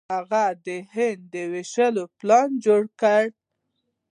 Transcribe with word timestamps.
هغه 0.15 0.43
د 0.65 0.67
هند 0.93 1.21
د 1.33 1.35
ویشلو 1.51 2.03
پلان 2.19 2.49
جوړ 2.65 2.81
کړ. 3.01 3.23